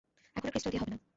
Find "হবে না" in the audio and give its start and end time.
0.83-0.97